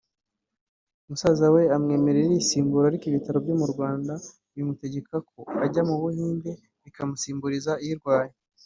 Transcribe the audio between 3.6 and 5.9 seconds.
mu Rwanda bimutegeka ko ajya